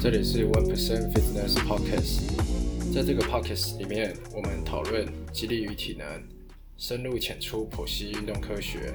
[0.00, 2.20] 这里是 One Percent Fitness Podcast，
[2.94, 6.06] 在这个 Podcast 里面，我们讨论激励与体能，
[6.76, 8.92] 深入浅出剖析运动科学。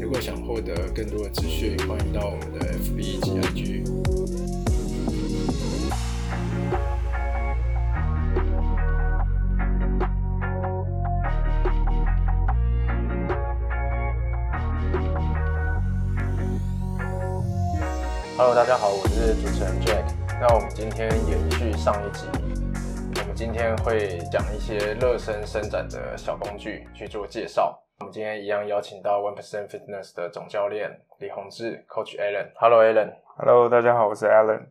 [0.00, 3.84] 如果想获得更多的资讯，欢迎到我们的 FB 及 IG。
[18.36, 20.23] Hello，大家好，我是主持人 Jack。
[20.46, 22.26] 那我们今天延续上一集，
[23.18, 27.82] 我们今天会讲一些热身伸展的小工具去做介绍。
[28.00, 32.50] 我们今天一样邀请到 One Percent Fitness 的总教练李宏志 Coach Alan。
[32.56, 33.14] Hello，Alan。
[33.38, 34.66] Hello，大家好，我是 Alan。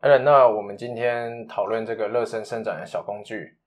[0.00, 3.58] Alan，那我们今天讨论这个热身伸展的小工具。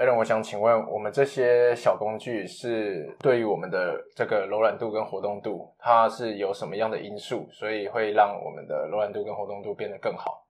[0.00, 10.46] Alan，我想请问，我们这些小工具是对于我们的这个柔软度跟活动度，它是有什么样的因素，所以会让我们的柔软度跟活动度变得更好？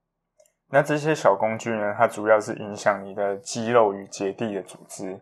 [0.71, 5.19] 那这些小工具呢，它主要是影响你的肌肉与结缔的组织。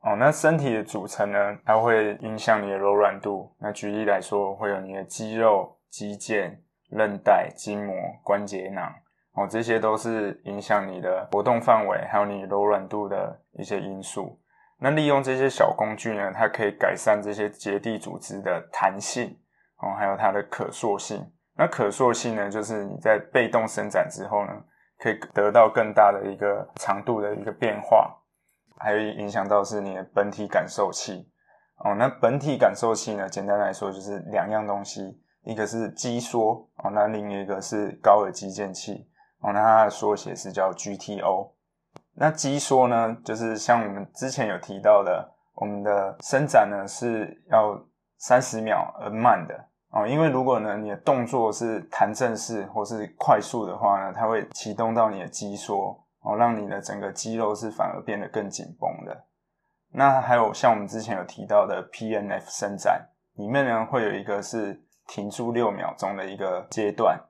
[0.00, 3.54] 哦，那身体的组成呢，它会影响你的柔软度。
[3.60, 6.56] 那举例来说，会有你的肌肉、肌腱、
[6.90, 8.92] 韧带、筋膜、关节囊。
[9.34, 14.38] 哦，这些都是影响你的活动范围，还有你柔软度的一些因素。
[14.78, 19.38] 那利用这些小工具呢，它可以改善这些结缔组织的弹性，
[19.76, 21.30] 哦，还有它的可塑性。
[21.56, 24.52] 那可塑性呢，就是你在被动伸展之后呢，
[24.98, 28.16] 可以得到更大的一个长度的一个变化，
[28.78, 31.28] 还有影响到是你的本体感受器。
[31.84, 39.08] 哦，那本体感受器呢，简单来说就是两样东西，一个是肌缩，哦，那另一个是高尔基腱器。
[39.40, 41.50] 哦，那它的缩写是叫 GTO。
[42.14, 47.84] 那肌缩呢，就是像我们之前有提到的，我们的伸展呢是要
[48.18, 59.24] 三十秒而慢的哦，因为如果呢你的动作是弹正式或是快速的话呢，它会启动到你的肌缩哦，让你的整个肌肉是反而变得更紧绷的。
[59.92, 67.20] 那还有像我们之前有提到的 PNF 伸展，里面呢会有一个是停住六秒钟的一个阶段。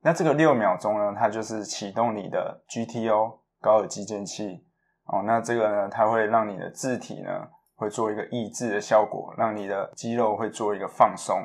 [0.00, 4.64] 那这个六秒钟呢，它就是启动你的 GTO 高尔基腱器
[5.06, 5.24] 哦。
[5.26, 11.36] 那这个呢，它会让你的字体呢会做一个抑制的效果，让你的肌肉会做一个放松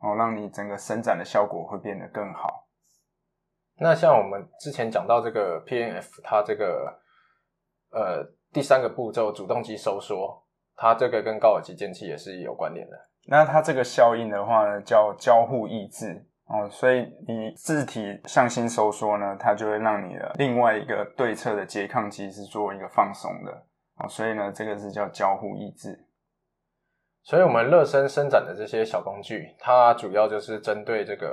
[0.00, 2.68] 哦，让你整个伸展的效果会变得更好。
[3.80, 7.00] 那像我们之前讲到这个 PNF，它这个
[7.90, 10.44] 呃第三个步骤主动肌收缩，
[10.76, 12.96] 它这个跟高尔基腱器也是有关联的。
[13.26, 16.24] 那它这个效应的话呢，叫交互抑制。
[16.46, 23.52] 哦，所以你自体向心收缩呢，它就会让你的另外一个对侧的拮抗肌是做一个放松的。
[23.96, 26.07] 哦，所以呢，这个是叫交互抑制。
[27.28, 31.28] 所以，我们热身伸展的这些小工具，它主要就是针对这个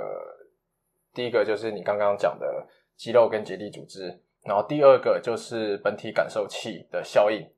[1.14, 7.50] 第一个就是你刚刚讲的肌肉跟结缔组织，然后第二个就是本体感受器的效应。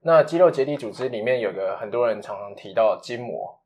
[0.00, 3.60] 那肌肉结缔组织里面有个很多人常常提到筋膜，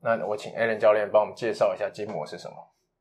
[0.00, 2.54] 那我请 Alan 教练帮我们介绍一下筋膜是什么。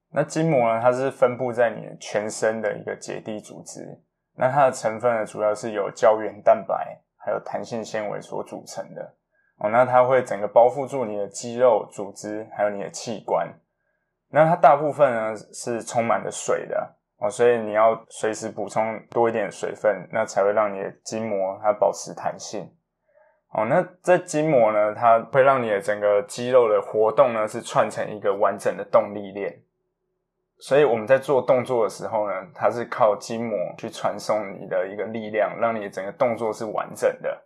[0.10, 3.88] 那筋膜呢，它是分布在你全身的一个结缔组织。
[4.36, 9.14] 那它的成分呢，主要是由胶原蛋白还有弹性纤维所组成的。
[9.64, 13.48] 哦，那它会整个包覆住你的肌肉组织，还有你的器官。
[14.32, 22.68] 那它大部分呢是充满了水的哦，所以你要随时补充多一点水分，那才会让你的筋膜它保持弹性。
[23.52, 29.62] 哦，那在筋膜呢，它会让你的整个肌肉的活动呢是串成一个完整的动力链。
[30.58, 37.46] 所以我们在做动作的时候呢，它是靠筋膜去传送你的一个力量，让你整个动作是完整的。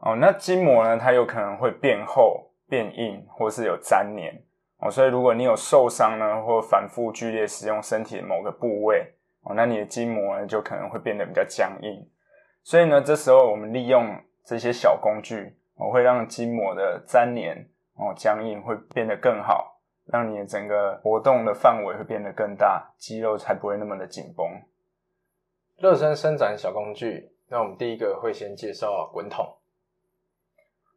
[0.00, 4.42] 哦，那筋膜呢，它有可能会变厚、变硬，或是有粘连。
[4.78, 9.12] 哦，所以如果你有受伤呢，或反复剧烈使用身体的某个部位，
[9.42, 12.08] 哦，那你的筋膜呢就可能会变得比较僵硬。
[12.62, 19.78] 所以呢，这时候我们利用这些小工具，哦，会让筋膜的粘连、哦僵硬会变得更好。
[20.06, 24.44] 让你的整个活动的范围会变得更大，肌肉才不会那么的紧绷。
[25.76, 29.46] 热身伸展小工具，那我们第一个会先介绍滚筒。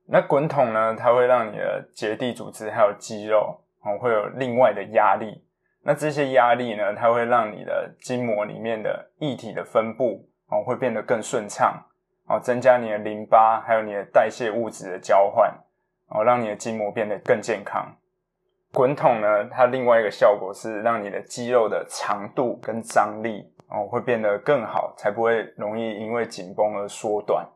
[0.06, 5.44] 那滚筒呢，它会让你的结缔组织还有肌肉哦，会有另外的压力。
[5.84, 11.86] 那这些压力呢，它会让你的筋膜里面的液体的分布哦，会变得更顺畅
[12.28, 15.54] 哦，增加你的淋巴还有你的代谢物质的交换
[16.10, 17.96] 哦，让你的筋膜变得更健康。
[18.74, 27.48] 滚筒呢，它另外一个效果是让你的肌肉的长度跟张力哦会变得更好，才不会容易因为紧绷而缩短。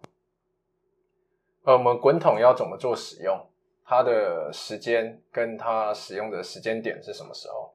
[1.67, 3.37] 呃，我们滚筒要怎么做使用？
[3.85, 7.73] 它的时间跟它使用的时间点是什么时候？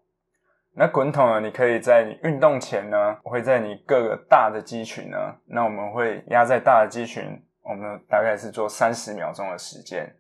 [0.75, 7.23] 那滚筒呢，你可以在你运动前呢，会在你各个大的肌群呢，那我们会压在大的肌群，
[7.63, 10.11] 我们大概是做三十秒钟的时间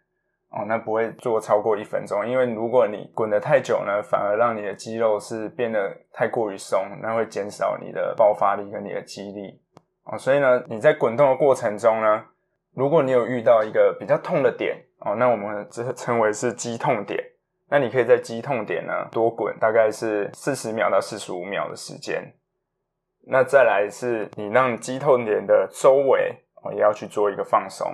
[0.50, 9.58] 哦，那不会做超过一分钟，因为如果你滚得太久呢，反而让你的肌肉是变得太过于松，那会减少你的爆发力跟你的肌力
[10.04, 12.26] 哦，所以呢，你在滚动的过程中呢，
[12.74, 17.22] 如果你有遇到一个比较痛的点哦，那我们这称为是肌痛点。
[17.69, 22.22] 那你可以在肌痛点呢多滚，大概是四十秒到四十五秒的时间。
[23.26, 27.88] 那再来是你让肌痛点的周围哦也要去做一个放松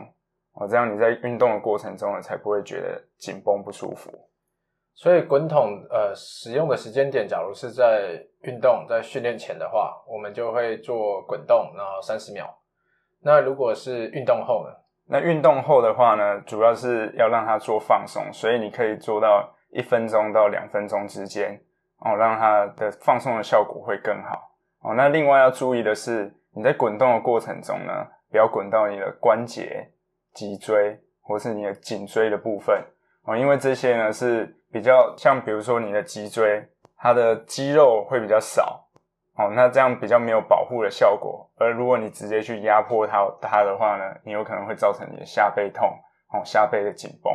[0.54, 4.10] 哦，这样你在运动的过程中呢才不会觉得紧绷不舒服。
[4.94, 12.57] 所以滚筒呃使用的时间点，假如是在运动在训练前的话，我们就会做滚动，然后三十秒。
[13.22, 14.74] 那如果是运动后呢？
[15.06, 19.54] 那运动后的话呢，主要是要让它做放松，所以你可以做到。
[19.70, 21.60] 一分钟到两分钟之间
[21.98, 24.50] 哦，让它的放松的效果会更好
[24.80, 24.94] 哦。
[24.94, 27.92] 那另外要注意的是，你在滚动的过程中呢，
[28.30, 29.90] 不要滚到你的关节、
[30.32, 32.82] 脊椎或是你的颈椎的部分
[33.24, 36.66] 哦，因为这些呢是比较像，比如说你的脊椎，
[36.96, 38.87] 它的肌肉会比较少
[39.38, 41.48] 哦，那这样比较没有保护的效果。
[41.56, 45.88] 而如果你直接去压迫它它的话呢，你有可能会造成你的下背痛
[46.32, 47.32] 哦，下背的紧绷。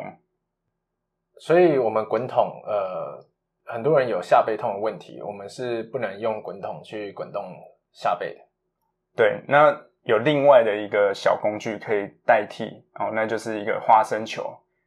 [1.39, 3.25] 所以，我们滚筒，呃，
[3.65, 7.41] 很多人有下背痛的问题，我们是不能用滚筒去滚动
[7.91, 8.39] 下背的。
[9.15, 14.43] 对，那有另外的一个小工具可以代替哦，那就是一个花生球。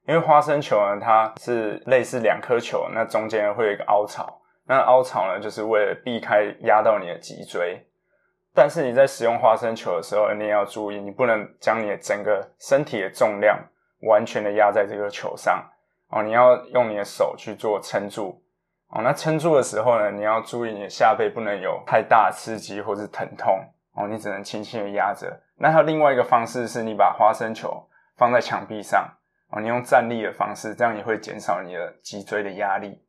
[0.06, 7.86] 因为花生球呢，它是类似两颗球，那中间会有一个凹槽，那凹槽呢，就是为了避开压到你的脊椎。
[8.54, 13.58] 但是你在使用花生球的时候，你也要注意，你不能将你的整个身体的重量
[14.00, 15.62] 完全的压在这个球上。
[16.08, 18.42] 哦，你要用你的手去做撑住
[18.88, 19.02] 哦。
[19.02, 23.60] 那撑住的时候呢，你要注意你的下背不能有太大刺激或是疼痛
[23.92, 24.08] 哦。
[24.08, 25.38] 你只能轻轻的压着。
[25.58, 27.86] 那还有另外一个方式是，你把花生球
[28.16, 29.06] 放在墙壁上
[29.50, 33.02] 哦，你用站立的方式，这样也会减少你的脊椎的压力。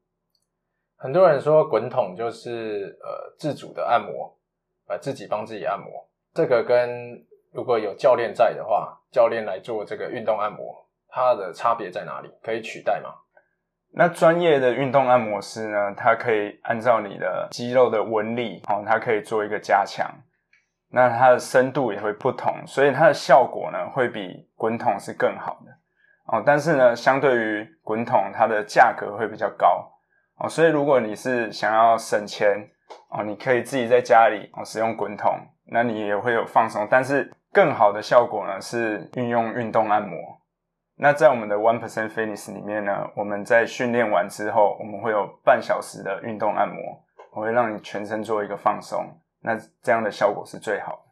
[0.97, 4.35] 很多人说滚筒就是呃自主的按摩，
[4.87, 6.07] 呃自己帮自己按摩。
[6.33, 10.85] 这个跟如果有教练在的话，教练来做这个运动按摩。
[11.09, 12.29] 它的差别在哪里？
[12.43, 13.09] 可以取代吗？
[13.93, 15.93] 那专业的运动按摩师呢？
[15.95, 20.05] 他可以按照你的肌肉的纹理，哦，它可以做一个加强。
[20.89, 25.71] 那它的深度也会不同，所以它的效果呢，会比滚筒是更好的
[26.27, 26.43] 哦。
[26.45, 29.89] 但是呢，相对于滚筒，它的价格会比较高
[30.39, 30.49] 哦。
[30.49, 32.69] 所以如果你是想要省钱
[33.09, 36.87] 哦，你可以自己在家里哦使用滚筒，那你也会有放松。
[36.89, 40.17] 但是更好的效果呢，是运用运动按摩。
[40.99, 46.81] 那在我们的 One Percent Fitness 里面呢，我们在训练完之后，我们会有半小时的运动按摩，
[47.33, 49.05] 我会让你全身做一个放松，
[49.41, 51.06] 那这样的效果是最好的。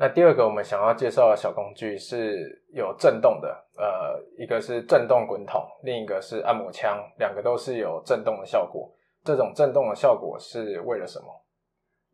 [0.00, 8.88] 那第二个我们想要介绍的小工具是有震动的，呃，一个是震动滚筒，另一个是按摩枪，两个都是有震动的效果。
[9.24, 11.26] 这种震动的效果是为了什么？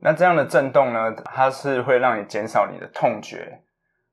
[0.00, 3.60] 那这样的震动呢，它是会让你减少你的痛觉。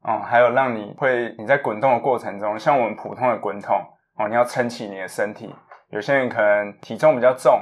[0.04, 3.78] 哦，还有让你会你在滚动的过程中，像我们普通的滚筒
[4.18, 5.56] 哦，你要撑起你的身体。
[5.92, 7.54] 有些人可能体重比较重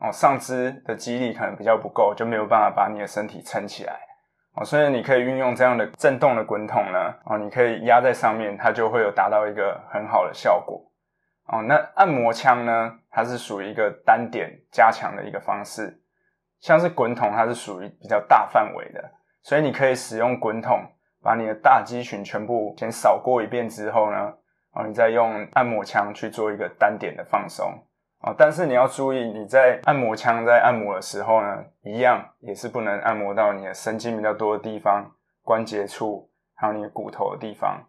[0.00, 4.00] 哦，上肢的肌力可能比较不够，就没有办法把你的身体撑起来
[4.54, 4.64] 哦。
[4.64, 10.82] 所以你可以运用这样的震动的滚筒呢，哦，你可以压在上面，它就会有达到一个很好的效果
[11.46, 11.62] 哦。
[11.62, 16.00] 那按摩枪呢，它是属于一个单点加强的一个方式，
[16.60, 20.90] 像是滚筒，它是属于比较大范围的，所以你可以使用滚筒。
[21.22, 24.30] 把你的大肌群全部先扫过一遍之后呢，
[24.74, 27.72] 哦，你再用按摩枪去做一个单点的放松
[28.24, 28.34] 啊。
[28.36, 35.10] 但是你要注意，你在按摩枪在按摩的时候呢，一样也是不能按摩到你的神经比较多的地方、
[35.42, 37.80] 关节处，还有你的骨头的地方。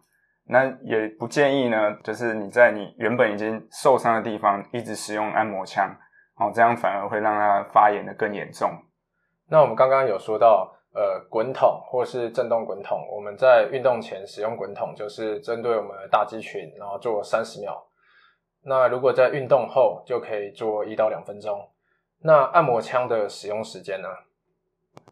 [0.44, 5.90] 那也不建议呢，就是你在你原本已经受伤的地方一直使用按摩枪，
[6.36, 8.70] 哦，这样反而会让它发炎的更严重。
[9.48, 10.72] 那我们刚刚有说到。
[10.96, 17.86] 呃，滚筒或是震动滚筒，我们在运动前使用滚筒，就是针对我们的大肌群，然后做三十秒。
[18.68, 21.68] 那如果在运动后，就可以做一到两分钟。
[22.18, 24.08] 那按摩枪的使用时间呢？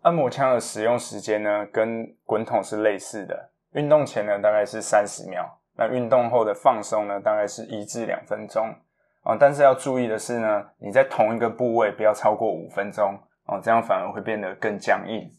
[0.03, 3.51] 按摩枪的使用时间呢，跟滚筒是类似的。
[3.75, 5.45] 运动前呢，大概是三十秒；
[5.77, 8.75] 那运动后的放松呢，大概是一至两分钟。
[9.23, 15.31] 啊，但是要注意的是呢，你在同一个部位不要超过五分钟哦，这样反而会变得更僵硬。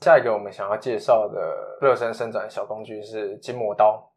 [0.00, 4.11] 下一个我们想要介绍的热身伸展小工具是筋膜刀。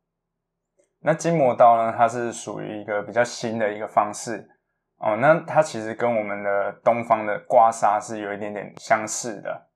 [1.06, 1.94] 那筋膜刀呢？
[1.96, 4.50] 它是属于一个比较新的一个方式
[4.98, 9.68] 哦，那它其实跟我们的东方的刮痧是有一点点相似的。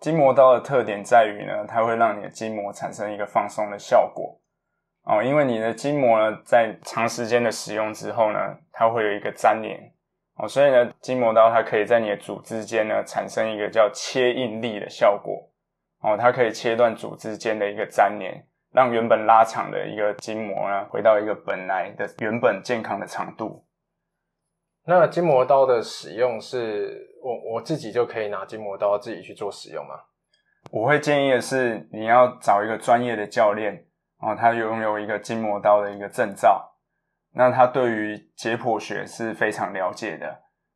[0.00, 4.40] 筋膜刀的特点在于呢，它会让你的筋膜产生一个放松的效果。
[5.04, 8.38] 哦，因为你的筋膜呢，在长时间的使用之后呢，
[8.72, 9.78] 它会有一个粘连。
[10.34, 15.48] 哦，所以呢，筋膜刀它可以在你的组织间呢，产生一个叫切应力的效果。
[16.00, 23.66] 哦，它可以切断组织间的一个粘连，让原本拉长的一个筋膜呢，回到一个本来的原本健康的长度。
[24.86, 29.94] 那筋膜刀的使用是我我自己就可以拿筋膜刀自己去做使用吗？
[30.70, 33.86] 我会建议的是，你要找一个专业的教练，
[34.18, 36.70] 哦，他拥有一个筋膜刀的一个证照，
[37.34, 40.26] 那他对于解剖学是非常了解的，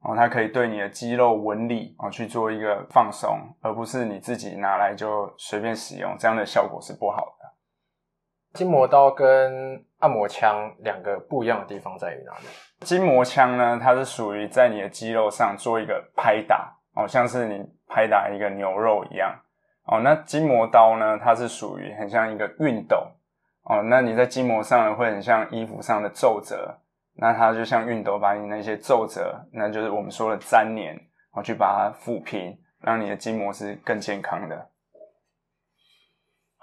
[0.01, 7.44] 哦，他可以对你的肌肉纹理哦去做一个放松，而不是你自己拿来就随便使用，这样的效果是不好的。
[8.55, 12.47] 筋膜刀跟按摩枪两个不一样的地方在于哪里？
[12.81, 19.35] 筋膜枪呢，它是属于在你的肌肉上做一个拍打，哦，像是你拍打一个牛肉一样，
[19.87, 22.97] 哦，那筋膜刀呢，它是属于很像一个熨斗，
[23.65, 26.79] 哦，那你在筋膜上呢，会很像衣服上的皱褶，
[27.17, 30.97] 那它就像熨斗，把你那些皱褶，那就是我们说的粘连，
[31.33, 34.71] 哦，去把它抚平，让你的筋膜是更健康的。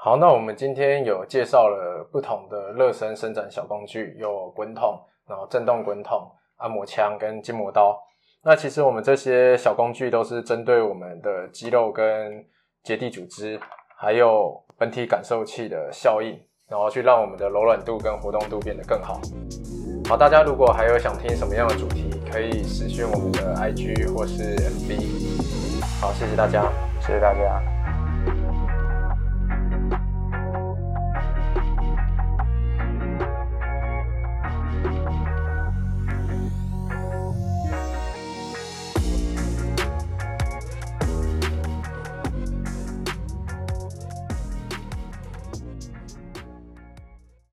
[0.04, 6.28] 好，那我们今天有介绍了不同的热身伸展小工具，有滚筒，然后震动滚筒、
[6.58, 7.96] 按摩枪跟筋膜刀。
[8.44, 12.44] 那其实我们这些小工具都是针对我们的肌肉跟
[12.82, 13.60] 结缔组织，
[13.96, 16.36] 还有本体感受器的效应，
[16.68, 19.22] 然后去让我们的柔软度跟活动度变得更好。
[20.10, 26.02] 好，大家如果还有想听什么样的主题，可以私讯我们的 IG 或是 FB。
[26.02, 26.64] 好，谢谢大家，
[27.00, 27.62] 谢谢大家。